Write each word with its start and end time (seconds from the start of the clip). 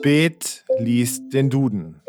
Spät 0.00 0.64
liest 0.78 1.30
den 1.34 1.50
Duden. 1.50 2.00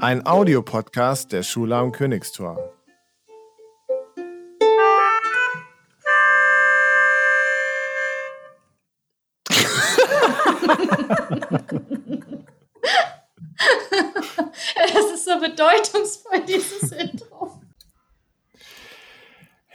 Ein 0.00 0.26
Audiopodcast 0.26 1.30
der 1.30 1.44
Schule 1.44 1.76
am 1.76 1.92
Königstor. 1.92 2.74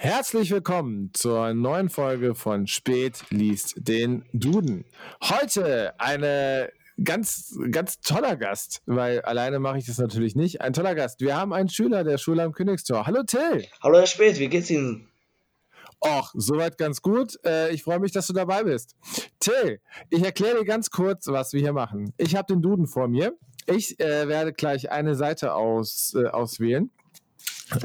Herzlich 0.03 0.51
willkommen 0.51 1.11
zur 1.13 1.53
neuen 1.53 1.87
Folge 1.87 2.35
von 2.35 2.67
Spät 2.67 3.23
liest 3.29 3.75
den 3.77 4.25
Duden. 4.33 4.83
Heute 5.23 5.97
eine 5.97 6.73
ganz, 7.01 7.57
ganz 7.71 8.01
toller 8.01 8.35
Gast, 8.35 8.81
weil 8.85 9.21
alleine 9.21 9.59
mache 9.59 9.77
ich 9.77 9.85
das 9.85 9.99
natürlich 9.99 10.35
nicht. 10.35 10.59
Ein 10.59 10.73
toller 10.73 10.93
Gast. 10.93 11.21
Wir 11.21 11.37
haben 11.37 11.53
einen 11.53 11.69
Schüler 11.69 12.03
der 12.03 12.17
Schule 12.17 12.43
am 12.43 12.51
Königstor. 12.51 13.07
Hallo 13.07 13.23
Till. 13.23 13.65
Hallo 13.81 13.99
Herr 13.99 14.05
Spät, 14.05 14.39
wie 14.39 14.49
geht's 14.49 14.69
Ihnen? 14.69 15.07
Och, 16.01 16.33
soweit 16.33 16.77
ganz 16.77 17.01
gut. 17.01 17.39
Äh, 17.45 17.73
ich 17.73 17.83
freue 17.83 17.99
mich, 17.99 18.11
dass 18.11 18.27
du 18.27 18.33
dabei 18.33 18.63
bist. 18.65 18.97
Till, 19.39 19.79
ich 20.09 20.21
erkläre 20.21 20.59
dir 20.59 20.65
ganz 20.65 20.89
kurz, 20.89 21.27
was 21.27 21.53
wir 21.53 21.61
hier 21.61 21.71
machen. 21.71 22.13
Ich 22.17 22.35
habe 22.35 22.53
den 22.53 22.61
Duden 22.61 22.87
vor 22.87 23.07
mir. 23.07 23.37
Ich 23.67 23.97
äh, 24.01 24.27
werde 24.27 24.51
gleich 24.51 24.91
eine 24.91 25.15
Seite 25.15 25.53
aus, 25.53 26.13
äh, 26.13 26.27
auswählen. 26.27 26.91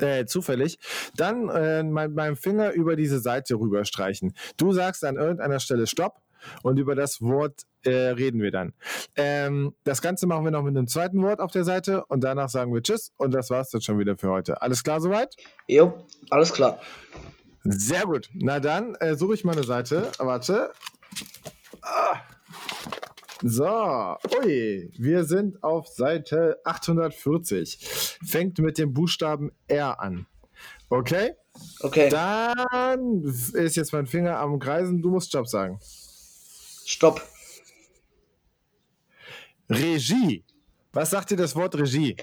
Äh, 0.00 0.26
zufällig, 0.26 0.78
dann 1.16 1.48
äh, 1.48 1.82
mit 1.82 2.14
meinem 2.14 2.36
Finger 2.36 2.72
über 2.72 2.96
diese 2.96 3.20
Seite 3.20 3.54
rüberstreichen. 3.54 4.34
Du 4.56 4.72
sagst 4.72 5.04
an 5.04 5.16
irgendeiner 5.16 5.60
Stelle 5.60 5.86
Stopp 5.86 6.20
und 6.62 6.78
über 6.78 6.94
das 6.94 7.20
Wort 7.20 7.62
äh, 7.84 7.90
reden 7.90 8.40
wir 8.42 8.50
dann. 8.50 8.74
Ähm, 9.16 9.74
das 9.84 10.02
Ganze 10.02 10.26
machen 10.26 10.44
wir 10.44 10.50
noch 10.50 10.62
mit 10.62 10.76
einem 10.76 10.86
zweiten 10.86 11.22
Wort 11.22 11.40
auf 11.40 11.52
der 11.52 11.64
Seite 11.64 12.04
und 12.06 12.22
danach 12.22 12.48
sagen 12.48 12.72
wir 12.74 12.82
Tschüss 12.82 13.12
und 13.16 13.32
das 13.32 13.50
war's 13.50 13.70
dann 13.70 13.80
schon 13.80 13.98
wieder 13.98 14.16
für 14.16 14.30
heute. 14.30 14.62
Alles 14.62 14.82
klar 14.82 15.00
soweit? 15.00 15.34
Jo, 15.66 16.06
alles 16.30 16.52
klar. 16.52 16.80
Sehr 17.64 18.02
gut. 18.02 18.28
Na 18.34 18.60
dann 18.60 18.94
äh, 18.96 19.14
suche 19.14 19.34
ich 19.34 19.44
mal 19.44 19.52
eine 19.52 19.64
Seite. 19.64 20.10
Warte. 20.18 20.72
Ah. 21.82 22.20
So, 23.42 24.16
ui, 24.42 24.90
wir 24.98 25.24
sind 25.24 25.62
auf 25.62 25.86
Seite 25.86 26.58
840. 26.64 27.78
Fängt 28.26 28.58
mit 28.58 28.78
dem 28.78 28.92
Buchstaben 28.92 29.52
R 29.68 30.00
an. 30.00 30.26
Okay? 30.88 31.34
Okay, 31.80 32.08
Dann 32.08 33.22
ist 33.24 33.76
jetzt 33.76 33.92
mein 33.92 34.06
Finger 34.06 34.38
am 34.38 34.58
Kreisen. 34.58 35.02
Du 35.02 35.10
musst 35.10 35.28
Stopp 35.28 35.48
sagen. 35.48 35.78
stopp. 36.84 37.22
Regie. 39.70 40.44
Was 40.92 41.10
sagt 41.10 41.30
dir 41.30 41.36
das 41.36 41.54
Wort 41.54 41.76
Regie? 41.78 42.16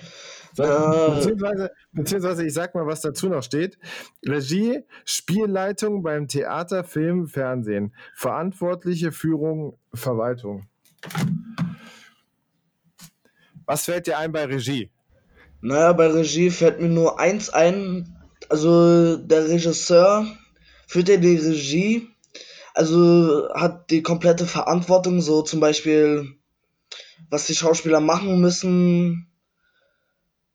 Äh. 0.58 1.16
beziehungsweise, 1.16 1.72
beziehungsweise 1.92 2.46
ich 2.46 2.54
sag 2.54 2.74
mal, 2.76 2.88
was 2.88 3.02
dazu 3.02 3.30
noch 3.30 3.44
steht. 3.44 3.78
Regie, 4.26 4.84
Spielleitung 5.06 6.02
beim 6.02 6.28
Theater, 6.28 6.84
Film, 6.84 7.28
Fernsehen. 7.28 7.94
Verantwortliche 8.16 9.12
Führung, 9.12 9.78
Verwaltung. 9.94 10.68
Was 13.66 13.86
fällt 13.86 14.08
dir 14.08 14.18
ein 14.18 14.32
bei 14.32 14.46
Regie? 14.46 14.92
Naja, 15.62 15.94
bei 15.94 16.08
Regie 16.08 16.52
fällt 16.52 16.80
mir 16.80 16.90
nur 16.90 17.20
eins 17.20 17.50
ein. 17.50 18.16
Also 18.50 19.18
der 19.18 19.50
Regisseur 19.50 20.28
führt 20.88 21.10
ja 21.10 21.18
die 21.18 21.38
Regie, 21.38 22.08
also 22.76 23.50
hat 23.54 23.90
die 23.90 24.04
komplette 24.04 24.46
Verantwortung, 24.46 25.22
so 25.22 25.42
zum 25.42 25.60
Beispiel, 25.60 26.36
was 27.30 27.48
die 27.48 27.56
Schauspieler 27.56 28.00
machen 28.00 28.40
müssen. 28.40 29.32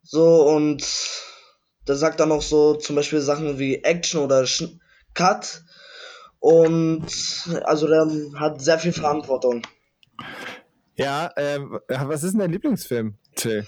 So 0.02 0.48
und 0.48 0.86
der 1.88 1.96
sagt 1.96 2.20
dann 2.20 2.30
auch 2.30 2.42
so 2.42 2.74
zum 2.74 2.94
Beispiel 2.94 3.20
Sachen 3.20 3.58
wie 3.58 3.82
Action 3.82 4.20
oder 4.20 4.46
Sch 4.46 4.68
Cut. 5.14 5.62
Und 6.38 7.06
also 7.64 7.88
der 7.88 8.06
hat 8.38 8.62
sehr 8.62 8.78
viel 8.78 8.92
Verantwortung. 8.92 9.62
Ja, 11.00 11.30
ähm, 11.36 11.78
was 11.88 12.22
ist 12.22 12.32
denn 12.32 12.40
dein 12.40 12.52
Lieblingsfilm, 12.52 13.14
Till? 13.34 13.66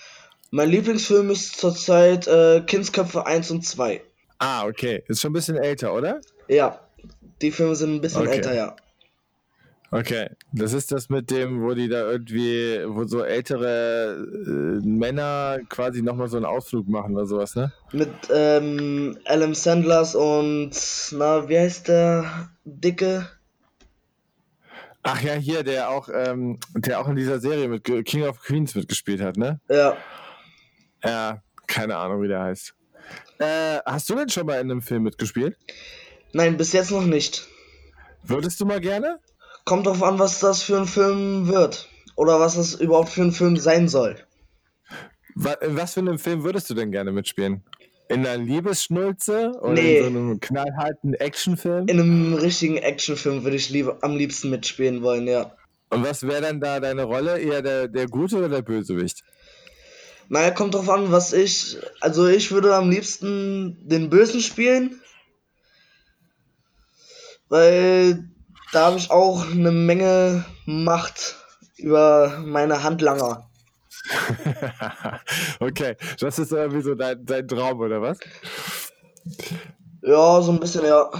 Mein 0.50 0.68
Lieblingsfilm 0.68 1.30
ist 1.30 1.58
zurzeit 1.58 2.26
äh, 2.26 2.60
Kindsköpfe 2.60 3.24
1 3.24 3.50
und 3.50 3.64
2. 3.64 4.02
Ah, 4.38 4.66
okay. 4.66 5.02
Ist 5.08 5.22
schon 5.22 5.30
ein 5.30 5.34
bisschen 5.34 5.56
älter, 5.56 5.94
oder? 5.94 6.20
Ja, 6.48 6.80
die 7.40 7.50
Filme 7.50 7.74
sind 7.74 7.94
ein 7.94 8.00
bisschen 8.02 8.22
Okay. 8.22 8.32
älter, 8.32 8.54
ja. 8.54 8.76
Okay, 9.90 10.28
das 10.52 10.74
ist 10.74 10.92
das 10.92 11.08
mit 11.08 11.30
dem, 11.30 11.62
wo 11.62 11.72
die 11.74 11.88
da 11.88 12.10
irgendwie, 12.10 12.80
wo 12.86 13.04
so 13.04 13.22
ältere 13.22 14.26
äh, 14.46 14.86
Männer 14.86 15.58
quasi 15.70 16.02
nochmal 16.02 16.28
so 16.28 16.36
einen 16.36 16.46
Ausflug 16.46 16.88
machen 16.88 17.14
oder 17.14 17.26
sowas, 17.26 17.54
ne? 17.56 17.72
Mit 17.92 18.10
ähm, 18.30 19.18
Adam 19.24 19.54
Sandlers 19.54 20.14
und, 20.14 20.72
na, 21.12 21.48
wie 21.48 21.58
heißt 21.58 21.88
der 21.88 22.50
Dicke? 22.64 23.26
Ach 25.02 25.20
ja, 25.20 25.34
hier, 25.34 25.64
der 25.64 25.90
auch, 25.90 26.08
ähm, 26.12 26.58
der 26.74 27.00
auch 27.00 27.08
in 27.08 27.16
dieser 27.16 27.40
Serie 27.40 27.68
mit 27.68 27.84
King 27.84 28.22
of 28.24 28.40
Queens 28.40 28.74
mitgespielt 28.74 29.20
hat, 29.20 29.36
ne? 29.36 29.60
Ja, 29.68 29.96
Ja, 31.04 31.42
keine 31.66 31.96
Ahnung, 31.96 32.22
wie 32.22 32.28
der 32.28 32.42
heißt. 32.42 32.74
Äh, 33.38 33.78
hast 33.84 34.08
du 34.08 34.14
denn 34.14 34.28
schon 34.28 34.46
mal 34.46 34.60
in 34.60 34.70
einem 34.70 34.82
Film 34.82 35.02
mitgespielt? 35.02 35.56
nein, 36.32 36.56
bis 36.56 36.72
jetzt 36.72 36.90
noch 36.90 37.04
nicht. 37.04 37.48
Würdest 38.22 38.60
du 38.60 38.66
mal 38.66 38.80
gerne? 38.80 39.18
Kommt 39.64 39.86
drauf 39.86 40.02
an, 40.02 40.18
was 40.18 40.38
das 40.38 40.62
für 40.62 40.78
ein 40.78 40.86
Film 40.86 41.48
wird. 41.48 41.88
Oder 42.14 42.38
was 42.40 42.54
das 42.54 42.74
überhaupt 42.74 43.08
für 43.08 43.22
ein 43.22 43.32
Film 43.32 43.56
sein 43.56 43.88
soll. 43.88 44.16
Wa 45.34 45.52
in 45.54 45.76
was 45.76 45.94
für 45.94 46.00
einem 46.00 46.18
Film 46.18 46.44
würdest 46.44 46.68
du 46.70 46.74
denn 46.74 46.92
gerne 46.92 47.10
mitspielen? 47.10 47.64
In 48.12 48.26
einer 48.26 48.36
Liebesschnulze 48.42 49.52
oder 49.60 49.72
Nee. 49.74 49.98
in 49.98 50.02
so 50.02 50.08
einem 50.08 50.40
knallharten 50.40 51.14
Actionfilm? 51.14 51.88
In 51.88 52.00
einem 52.00 52.34
richtigen 52.34 52.76
Actionfilm 52.76 53.44
würde 53.44 53.56
ich 53.56 53.70
lieber 53.70 53.98
am 54.02 54.16
liebsten 54.16 54.50
mitspielen 54.50 55.02
wollen, 55.02 55.26
ja. 55.26 55.52
Und 55.90 56.04
was 56.04 56.22
wäre 56.22 56.40
dann 56.42 56.60
da 56.60 56.80
deine 56.80 57.04
Rolle? 57.04 57.38
Eher 57.38 57.62
der, 57.62 57.88
der 57.88 58.06
Gute 58.06 58.36
oder 58.38 58.48
der 58.48 58.62
Bösewicht? 58.62 59.22
Naja, 60.28 60.50
kommt 60.50 60.74
drauf 60.74 60.88
an, 60.88 61.12
was 61.12 61.32
ich. 61.34 61.76
Also 62.00 62.26
ich 62.28 62.50
würde 62.52 62.74
am 62.74 62.88
liebsten 62.88 63.76
den 63.86 64.08
Bösen 64.08 64.40
spielen. 64.40 65.00
Weil 67.48 68.24
da 68.72 68.86
habe 68.86 68.96
ich 68.96 69.10
auch 69.10 69.50
eine 69.50 69.72
Menge 69.72 70.44
Macht 70.64 71.36
über 71.76 72.42
meine 72.44 72.82
Handlanger. 72.82 73.50
okay, 75.60 75.96
das 76.20 76.38
ist 76.38 76.52
irgendwie 76.52 76.82
so 76.82 76.94
dein, 76.94 77.24
dein 77.24 77.46
Traum, 77.46 77.80
oder 77.80 78.00
was? 78.00 78.18
Ja, 80.02 80.42
so 80.42 80.52
ein 80.52 80.60
bisschen, 80.60 80.84
ja. 80.84 81.10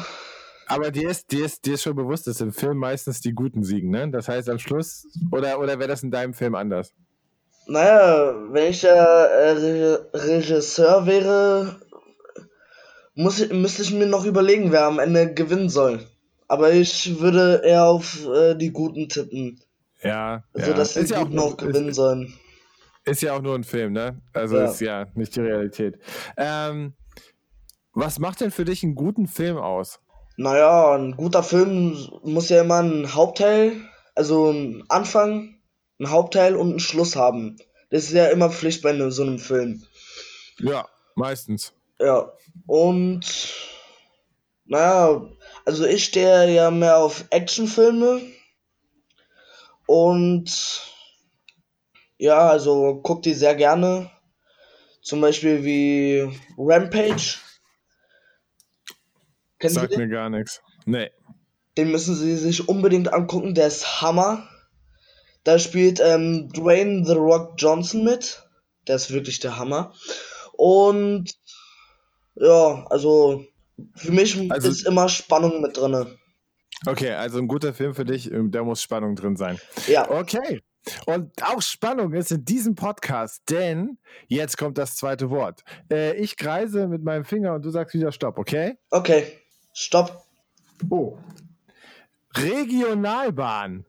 Aber 0.67 0.91
dir 0.91 1.11
ist, 1.11 1.31
dir, 1.31 1.45
ist, 1.45 1.65
dir 1.67 1.75
ist 1.75 1.83
schon 1.83 1.97
bewusst, 1.97 2.27
dass 2.27 2.41
im 2.41 2.53
Film 2.53 2.79
meistens 2.79 3.21
die 3.21 3.33
Guten 3.33 3.63
siegen, 3.63 3.91
ne? 3.91 4.11
Das 4.11 4.29
heißt 4.29 4.49
am 4.49 4.59
Schluss, 4.59 5.07
oder, 5.31 5.59
oder 5.59 5.79
wäre 5.79 5.89
das 5.89 6.03
in 6.03 6.11
deinem 6.11 6.35
Film 6.35 6.55
anders? 6.55 6.95
Naja, 7.67 8.35
wenn 8.51 8.71
ich 8.71 8.81
der 8.81 8.95
äh, 8.95 9.51
Re 9.53 10.11
Regisseur 10.15 11.07
wäre, 11.07 11.77
muss 13.15 13.41
ich, 13.41 13.53
müsste 13.53 13.83
ich 13.83 13.93
mir 13.93 14.07
noch 14.07 14.25
überlegen, 14.25 14.73
wer 14.73 14.87
am 14.87 14.99
Ende 14.99 15.33
gewinnen 15.33 15.69
soll. 15.69 16.01
Aber 16.49 16.73
ich 16.73 17.21
würde 17.21 17.63
eher 17.65 17.85
auf 17.85 18.27
äh, 18.27 18.55
die 18.55 18.73
Guten 18.73 19.09
tippen. 19.09 19.61
Ja. 20.03 20.45
Also, 20.53 20.71
ja. 20.71 20.77
dass 20.77 20.95
die 20.95 21.01
ist, 21.01 21.11
ja 21.11 21.19
auch, 21.19 21.23
Guten 21.25 21.37
noch 21.37 21.57
gewinnen 21.57 21.93
sollen. 21.93 22.35
Ist 23.05 23.23
ja 23.23 23.35
auch 23.35 23.43
nur 23.43 23.55
ein 23.55 23.65
Film, 23.65 23.93
ne? 23.93 24.21
Also 24.33 24.57
Ja. 24.57 24.65
ist 24.65 24.81
ja 24.81 25.07
nicht 25.15 25.35
die 25.37 25.41
Realität. 25.41 25.99
Ähm, 26.37 26.95
was 27.93 28.19
macht 28.19 28.41
denn 28.41 28.51
für 28.51 28.65
dich 28.65 28.83
einen 28.83 28.95
guten 28.95 29.27
Film 29.27 29.57
aus? 29.59 30.01
Naja, 30.37 30.95
ein 30.97 31.17
guter 31.17 31.43
Film 31.43 32.09
muss 32.23 32.49
ja 32.49 32.63
immer 32.63 32.79
einen 32.79 33.15
Hauptteil, 33.15 33.77
also 34.15 34.49
einen 34.49 34.85
Anfang, 34.89 35.59
einen 35.99 36.11
Hauptteil 36.11 36.57
und 36.57 36.71
einen 36.71 36.81
Schluss 36.81 37.17
haben. 37.17 37.59
Das 37.91 38.05
ist 38.05 38.13
ja 38.13 38.27
immer 38.29 38.49
Pflicht 38.51 38.83
bei 38.83 38.93
ne- 38.93 39.11
so 39.13 39.23
einem 39.23 39.39
Film. 39.39 39.83
Ja, 40.59 40.89
meistens. 41.17 41.75
Ja, 42.01 42.33
und 42.67 43.21
naja, 44.65 45.29
also 45.67 45.85
ich 45.85 46.05
stehe 46.05 46.51
ja 46.51 46.71
mehr 46.71 46.97
auf 46.97 47.27
Actionfilme 47.31 48.23
und 49.87 50.92
ja, 52.23 52.49
also 52.49 53.01
guck 53.03 53.23
die 53.23 53.35
sehr 53.35 53.57
gerne. 53.57 54.11
Zum 55.03 55.21
Beispiel 55.21 55.65
wie 55.65 56.31
Rampage. 56.57 57.39
Kennen 59.59 59.75
Sagt 59.75 59.97
mir 59.97 60.09
gar 60.09 60.31
nichts. 60.31 60.61
Nee. 60.87 61.11
Den 61.77 61.91
müssen 61.91 62.15
Sie 62.15 62.37
sich 62.37 62.69
unbedingt 62.69 63.13
angucken, 63.13 63.55
der 63.55 63.67
ist 63.67 64.01
Hammer. 64.01 64.49
Da 65.43 65.59
spielt 65.59 65.99
ähm, 66.01 66.49
Dwayne 66.53 67.05
The 67.05 67.15
Rock 67.15 67.55
Johnson 67.59 68.05
mit. 68.05 68.45
Der 68.87 68.97
ist 68.97 69.13
wirklich 69.13 69.41
der 69.41 69.57
Hammer. 69.59 69.93
Und 70.53 71.33
ja, 72.37 72.87
also 72.89 73.45
für 73.97 74.13
mich 74.13 74.39
Also- 74.53 74.69
ist 74.69 74.87
immer 74.87 75.09
Spannung 75.09 75.61
mit 75.61 75.77
drinne. 75.77 76.17
Okay, 76.87 77.11
also 77.13 77.39
ein 77.39 77.47
guter 77.49 77.73
Film 77.75 77.95
für 77.95 78.05
dich, 78.05 78.31
ähm, 78.31 78.51
da 78.51 78.63
muss 78.65 78.83
Spannung 78.83 79.15
drin 79.17 79.37
sein. 79.37 79.59
Ja, 79.87 80.09
Okay, 80.11 80.61
Und 81.07 81.31
auch 81.43 81.63
Spannung 81.63 82.13
ist 82.13 82.33
in 82.33 82.45
diesem 82.45 82.75
Podcast, 82.75 83.43
denn 83.51 83.99
jetzt 84.27 84.59
kommt 84.59 84.79
das 84.79 84.97
zweite 84.97 85.31
Wort. 85.31 85.63
Äh, 85.91 86.17
ich 86.17 86.37
kreise 86.37 86.89
mit 86.89 87.05
meinem 87.05 87.25
Finger 87.25 87.55
und 87.55 87.65
du 87.65 87.71
sagst 87.71 87.95
wieder 87.95 88.13
Stopp, 88.13 88.39
okay? 88.39 88.79
Okay, 88.91 89.39
stopp. 89.73 90.25
Oh. 90.91 91.19
Regionalbahn. 92.37 93.87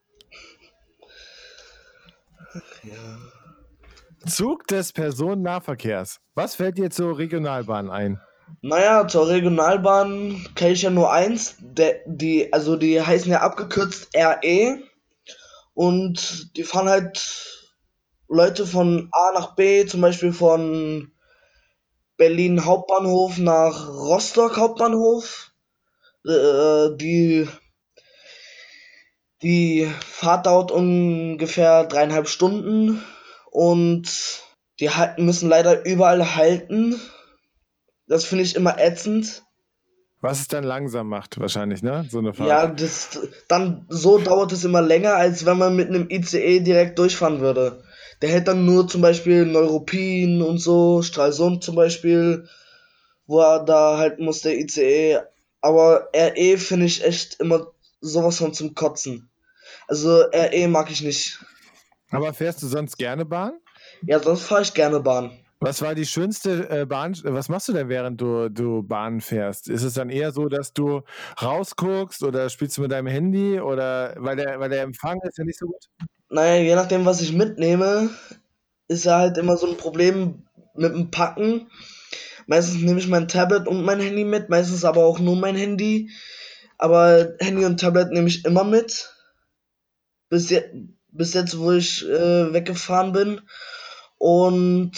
Zug 4.28 4.68
des 4.68 4.94
Personennahverkehrs. 4.94 6.20
Was 6.36 6.56
fällt 6.56 6.78
dir 6.78 6.90
zur 6.90 7.18
Regionalbahn 7.18 7.90
ein? 7.90 8.22
Naja, 8.62 9.08
zur 9.08 9.28
Regionalbahn 9.28 10.48
kenne 10.56 10.74
ich 10.74 10.84
ja 10.84 10.90
nur 10.90 11.12
eins. 11.12 11.56
Der, 11.60 12.02
die, 12.06 12.52
also 12.54 12.76
die 12.76 13.02
heißen 13.02 13.32
ja 13.32 13.42
abgekürzt 13.42 14.10
RE. 14.16 14.80
Und 15.74 16.56
die 16.56 16.64
fahren 16.64 16.90
halt 16.90 17.64
Leute 18.28 18.66
von 18.66 19.10
A 19.12 19.32
nach 19.34 19.56
B, 19.56 19.86
zum 19.86 20.02
Beispiel 20.02 20.34
von 20.34 21.12
Berlin 22.18 22.66
Hauptbahnhof 22.66 23.38
nach 23.38 23.90
Rostock 23.90 24.58
Hauptbahnhof. 24.58 25.52
Äh, 26.26 26.96
die, 26.96 27.48
die 29.42 29.92
Fahrt 30.02 30.46
dauert 30.46 30.72
ungefähr 30.72 31.86
dreieinhalb 31.86 32.28
Stunden 32.28 33.04
und 33.52 34.42
die 34.80 34.90
müssen 35.18 35.50
leider 35.50 35.86
überall 35.86 36.36
halten. 36.36 37.00
Das 38.08 38.26
finde 38.26 38.44
ich 38.44 38.56
immer 38.56 38.80
ätzend. 38.80 39.44
Was 40.24 40.40
es 40.40 40.48
dann 40.48 40.64
langsam 40.64 41.10
macht, 41.10 41.38
wahrscheinlich, 41.38 41.84
ne? 41.84 42.08
So 42.10 42.20
eine 42.20 42.34
Fahrt. 42.34 42.48
Ja, 42.48 42.68
das, 42.68 43.20
dann 43.50 43.86
so 43.90 44.20
dauert 44.20 44.54
es 44.54 44.64
immer 44.64 44.82
länger, 44.82 45.16
als 45.16 45.46
wenn 45.46 45.58
man 45.58 45.76
mit 45.76 45.90
einem 45.90 46.10
ICE 46.10 46.62
direkt 46.62 46.98
durchfahren 46.98 47.42
würde. 47.42 47.84
Der 48.22 48.30
hält 48.30 48.48
dann 48.48 48.64
nur 48.66 48.88
zum 48.88 49.02
Beispiel 49.02 49.46
Neuruppin 49.46 50.42
und 50.42 50.60
so, 50.60 51.02
Stralsund 51.02 51.62
zum 51.62 51.76
Beispiel, 51.76 52.48
wo 53.28 53.42
er 53.42 53.66
da 53.66 53.98
halt 53.98 54.20
muss 54.20 54.40
der 54.40 54.58
ICE. 54.58 55.20
Aber 55.60 56.08
RE 56.16 56.58
finde 56.58 56.86
ich 56.86 57.04
echt 57.04 57.42
immer 57.42 57.68
sowas 58.00 58.38
von 58.38 58.54
zum 58.54 58.76
Kotzen. 58.76 59.30
Also 59.90 60.22
RE 60.22 60.68
mag 60.70 60.90
ich 60.90 61.02
nicht. 61.02 61.44
Aber 62.12 62.34
fährst 62.34 62.64
du 62.64 62.68
sonst 62.68 62.98
gerne 62.98 63.26
Bahn? 63.26 63.60
Ja, 64.04 64.20
sonst 64.20 64.44
fahre 64.44 64.62
ich 64.62 64.74
gerne 64.74 65.02
Bahn. 65.02 65.38
Was 65.64 65.82
war 65.82 65.96
die 65.96 66.06
schönste 66.06 66.70
äh, 66.70 66.86
Bahn? 66.86 67.18
Was 67.24 67.48
machst 67.48 67.70
du 67.70 67.74
denn, 67.74 67.88
während 67.88 68.20
du, 68.20 68.50
du 68.50 68.84
Bahn 68.84 69.22
fährst? 69.22 69.70
Ist 69.70 69.84
es 69.84 69.94
dann 69.94 70.10
eher 70.10 70.34
so, 70.34 70.50
dass 70.50 70.74
du 70.74 71.04
rausguckst 71.42 72.22
oder 72.24 72.50
spielst 72.50 72.78
du 72.78 72.82
mit 72.82 72.92
deinem 72.92 73.08
Handy 73.08 73.62
oder 73.62 74.14
weil 74.18 74.36
der, 74.36 74.60
weil 74.60 74.70
der 74.70 74.82
Empfang 74.82 75.22
ist 75.22 75.38
ja 75.38 75.46
nicht 75.46 75.58
so 75.58 75.68
gut? 75.68 75.86
Naja, 76.30 76.62
je 76.62 76.76
nachdem, 76.76 77.06
was 77.06 77.22
ich 77.22 77.32
mitnehme, 77.32 78.10
ist 78.90 79.06
ja 79.06 79.20
halt 79.20 79.38
immer 79.38 79.56
so 79.56 79.70
ein 79.70 79.78
Problem 79.78 80.44
mit 80.76 80.94
dem 80.94 81.12
Packen. 81.12 81.70
Meistens 82.46 82.82
nehme 82.82 83.00
ich 83.00 83.08
mein 83.08 83.30
Tablet 83.30 83.66
und 83.66 83.86
mein 83.86 84.02
Handy 84.02 84.26
mit, 84.26 84.50
meistens 84.50 84.84
aber 84.84 85.06
auch 85.06 85.20
nur 85.20 85.38
mein 85.38 85.56
Handy. 85.56 86.10
Aber 86.78 87.36
Handy 87.40 87.64
und 87.64 87.80
Tablet 87.80 88.12
nehme 88.12 88.28
ich 88.28 88.44
immer 88.44 88.66
mit. 88.66 89.14
Bis, 90.28 90.50
je 90.50 90.62
bis 91.08 91.34
jetzt, 91.34 91.58
wo 91.58 91.72
ich 91.72 92.06
äh, 92.06 92.52
weggefahren 92.52 93.14
bin. 93.14 93.40
Und 94.26 94.94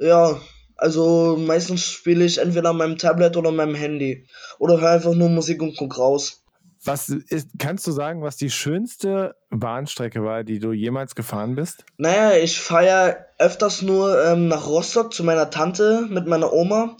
ja, 0.00 0.40
also 0.74 1.36
meistens 1.38 1.84
spiele 1.84 2.24
ich 2.24 2.38
entweder 2.38 2.70
an 2.70 2.78
meinem 2.78 2.98
Tablet 2.98 3.36
oder 3.36 3.52
meinem 3.52 3.76
Handy. 3.76 4.26
Oder 4.58 4.80
höre 4.80 4.90
einfach 4.90 5.14
nur 5.14 5.28
Musik 5.28 5.62
und 5.62 5.76
guck 5.76 5.96
raus. 5.96 6.42
Was 6.82 7.10
ist, 7.10 7.50
kannst 7.60 7.86
du 7.86 7.92
sagen, 7.92 8.22
was 8.22 8.36
die 8.36 8.50
schönste 8.50 9.36
Bahnstrecke 9.50 10.24
war, 10.24 10.42
die 10.42 10.58
du 10.58 10.72
jemals 10.72 11.14
gefahren 11.14 11.54
bist? 11.54 11.84
Naja, 11.96 12.32
ich 12.32 12.58
fahre 12.58 12.86
ja 12.86 13.16
öfters 13.38 13.82
nur 13.82 14.20
ähm, 14.24 14.48
nach 14.48 14.66
Rostock 14.66 15.14
zu 15.14 15.22
meiner 15.22 15.50
Tante 15.50 16.08
mit 16.10 16.26
meiner 16.26 16.52
Oma. 16.52 16.96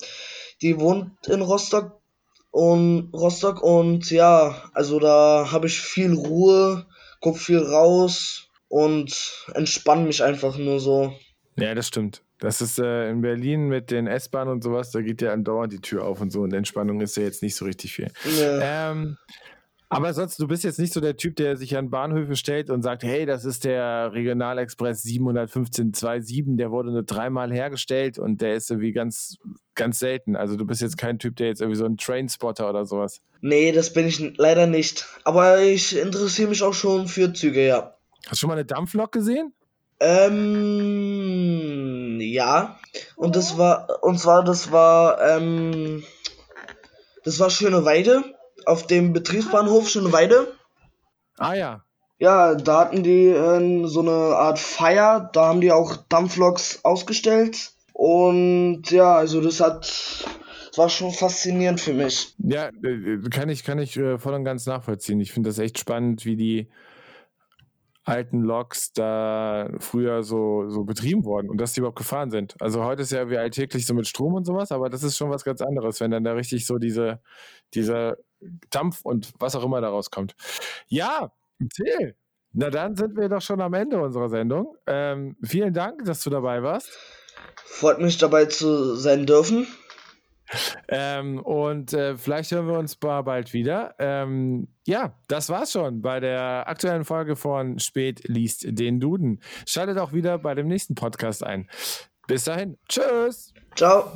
Die 0.62 0.78
wohnt 0.78 1.26
in 1.26 1.42
Rostock 1.42 2.00
und 2.52 3.10
Rostock 3.12 3.60
und 3.60 4.08
ja, 4.12 4.70
also 4.72 5.00
da 5.00 5.48
habe 5.50 5.66
ich 5.66 5.80
viel 5.80 6.14
Ruhe, 6.14 6.86
guck 7.20 7.38
viel 7.38 7.58
raus 7.58 8.50
und 8.68 9.32
entspanne 9.54 10.06
mich 10.06 10.22
einfach 10.22 10.56
nur 10.56 10.78
so. 10.78 11.12
Ja, 11.56 11.74
das 11.74 11.88
stimmt. 11.88 12.22
Das 12.38 12.60
ist 12.62 12.78
äh, 12.78 13.10
in 13.10 13.20
Berlin 13.20 13.68
mit 13.68 13.90
den 13.90 14.06
S-Bahnen 14.06 14.50
und 14.50 14.64
sowas, 14.64 14.90
da 14.90 15.02
geht 15.02 15.20
ja 15.20 15.32
andauernd 15.32 15.72
die 15.72 15.80
Tür 15.80 16.04
auf 16.04 16.20
und 16.20 16.30
so 16.30 16.40
und 16.42 16.54
Entspannung 16.54 17.00
ist 17.00 17.16
ja 17.16 17.24
jetzt 17.24 17.42
nicht 17.42 17.54
so 17.54 17.66
richtig 17.66 17.92
viel. 17.92 18.10
Ja. 18.38 18.90
Ähm, 18.92 19.18
aber 19.92 20.14
sonst, 20.14 20.38
du 20.38 20.46
bist 20.46 20.62
jetzt 20.62 20.78
nicht 20.78 20.92
so 20.92 21.00
der 21.00 21.16
Typ, 21.16 21.34
der 21.34 21.56
sich 21.56 21.76
an 21.76 21.90
Bahnhöfe 21.90 22.36
stellt 22.36 22.70
und 22.70 22.82
sagt, 22.82 23.02
hey, 23.02 23.26
das 23.26 23.44
ist 23.44 23.64
der 23.64 24.12
Regionalexpress 24.12 25.02
71527, 25.02 26.56
der 26.56 26.70
wurde 26.70 26.92
nur 26.92 27.02
dreimal 27.02 27.52
hergestellt 27.52 28.16
und 28.16 28.40
der 28.40 28.54
ist 28.54 28.70
irgendwie 28.70 28.92
ganz, 28.92 29.38
ganz 29.74 29.98
selten. 29.98 30.36
Also 30.36 30.54
du 30.56 30.64
bist 30.64 30.80
jetzt 30.80 30.96
kein 30.96 31.18
Typ, 31.18 31.34
der 31.34 31.48
jetzt 31.48 31.60
irgendwie 31.60 31.76
so 31.76 31.86
ein 31.86 31.96
Trainspotter 31.96 32.70
oder 32.70 32.86
sowas. 32.86 33.20
Nee, 33.40 33.72
das 33.72 33.92
bin 33.92 34.06
ich 34.06 34.20
leider 34.38 34.68
nicht. 34.68 35.08
Aber 35.24 35.60
ich 35.60 35.98
interessiere 35.98 36.50
mich 36.50 36.62
auch 36.62 36.74
schon 36.74 37.08
für 37.08 37.32
Züge, 37.32 37.66
ja. 37.66 37.96
Hast 38.26 38.34
du 38.34 38.36
schon 38.36 38.48
mal 38.48 38.54
eine 38.54 38.64
Dampflok 38.64 39.10
gesehen? 39.10 39.52
Ähm, 40.00 41.00
ja. 42.20 42.78
Und 43.16 43.36
das 43.36 43.56
war, 43.58 44.02
und 44.02 44.18
zwar, 44.18 44.42
das 44.44 44.72
war, 44.72 45.20
ähm, 45.20 46.02
das 47.24 47.38
war 47.38 47.50
Schöneweide, 47.50 48.24
auf 48.64 48.86
dem 48.86 49.12
Betriebsbahnhof 49.12 49.88
Schöneweide. 49.88 50.52
Ah 51.38 51.54
ja. 51.54 51.84
Ja, 52.18 52.54
da 52.54 52.80
hatten 52.80 53.02
die 53.02 53.28
ähm, 53.28 53.86
so 53.86 54.00
eine 54.00 54.10
Art 54.10 54.58
Feier, 54.58 55.30
da 55.32 55.46
haben 55.46 55.60
die 55.62 55.72
auch 55.72 55.96
Dampfloks 56.08 56.84
ausgestellt. 56.84 57.72
Und 57.94 58.90
ja, 58.90 59.16
also 59.16 59.40
das 59.40 59.60
hat, 59.60 59.80
das 59.80 60.78
war 60.78 60.88
schon 60.90 61.12
faszinierend 61.12 61.80
für 61.80 61.94
mich. 61.94 62.34
Ja, 62.38 62.68
äh, 62.82 63.18
kann 63.30 63.48
ich, 63.48 63.64
kann 63.64 63.78
ich 63.78 63.96
äh, 63.96 64.18
voll 64.18 64.34
und 64.34 64.44
ganz 64.44 64.66
nachvollziehen. 64.66 65.20
Ich 65.20 65.32
finde 65.32 65.48
das 65.48 65.58
echt 65.58 65.78
spannend, 65.78 66.26
wie 66.26 66.36
die 66.36 66.68
alten 68.04 68.40
Loks 68.40 68.92
da 68.92 69.70
früher 69.78 70.22
so, 70.22 70.68
so 70.68 70.84
betrieben 70.84 71.24
worden 71.24 71.50
und 71.50 71.60
dass 71.60 71.72
die 71.72 71.80
überhaupt 71.80 71.98
gefahren 71.98 72.30
sind. 72.30 72.54
Also 72.60 72.84
heute 72.84 73.02
ist 73.02 73.12
ja 73.12 73.28
wie 73.28 73.36
alltäglich 73.36 73.86
so 73.86 73.94
mit 73.94 74.06
Strom 74.06 74.34
und 74.34 74.44
sowas, 74.44 74.72
aber 74.72 74.88
das 74.88 75.02
ist 75.02 75.16
schon 75.16 75.30
was 75.30 75.44
ganz 75.44 75.60
anderes, 75.60 76.00
wenn 76.00 76.10
dann 76.10 76.24
da 76.24 76.32
richtig 76.32 76.66
so 76.66 76.78
diese, 76.78 77.20
dieser 77.74 78.16
Dampf 78.70 79.00
und 79.02 79.32
was 79.38 79.54
auch 79.54 79.64
immer 79.64 79.80
da 79.80 79.88
rauskommt. 79.90 80.34
Ja, 80.88 81.32
Till, 81.74 82.16
na 82.52 82.70
dann 82.70 82.96
sind 82.96 83.16
wir 83.16 83.28
doch 83.28 83.42
schon 83.42 83.60
am 83.60 83.74
Ende 83.74 84.00
unserer 84.00 84.28
Sendung. 84.28 84.76
Ähm, 84.86 85.36
vielen 85.42 85.74
Dank, 85.74 86.04
dass 86.04 86.22
du 86.22 86.30
dabei 86.30 86.62
warst. 86.62 86.90
Freut 87.64 88.00
mich 88.00 88.18
dabei 88.18 88.46
zu 88.46 88.96
sein 88.96 89.26
dürfen. 89.26 89.66
Ähm, 90.88 91.40
und 91.40 91.92
äh, 91.92 92.16
vielleicht 92.16 92.50
hören 92.52 92.66
wir 92.66 92.78
uns 92.78 92.96
bald 92.96 93.52
wieder. 93.52 93.94
Ähm, 93.98 94.68
ja, 94.86 95.14
das 95.28 95.48
war's 95.48 95.72
schon 95.72 96.02
bei 96.02 96.20
der 96.20 96.64
aktuellen 96.66 97.04
Folge 97.04 97.36
von 97.36 97.78
Spät 97.78 98.26
liest 98.26 98.66
den 98.66 99.00
Duden. 99.00 99.40
Schaltet 99.66 99.98
auch 99.98 100.12
wieder 100.12 100.38
bei 100.38 100.54
dem 100.54 100.68
nächsten 100.68 100.94
Podcast 100.94 101.44
ein. 101.44 101.68
Bis 102.26 102.44
dahin. 102.44 102.78
Tschüss. 102.88 103.52
Ciao. 103.74 104.12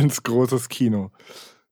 Ganz 0.00 0.22
großes 0.22 0.70
Kino. 0.70 1.10